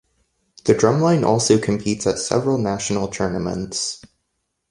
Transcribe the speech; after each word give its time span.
The 0.65 0.73
drumline 0.73 1.23
also 1.23 1.59
competes 1.59 2.07
at 2.07 2.17
several 2.17 2.57
national 2.57 3.09
tournaments. 3.09 4.01